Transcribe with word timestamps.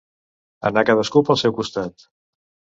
Anar 0.69 0.85
cadascú 0.91 1.23
pel 1.29 1.41
seu 1.43 1.55
costat. 1.61 2.11